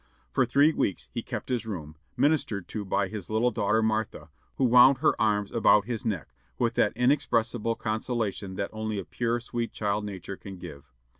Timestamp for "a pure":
8.97-9.39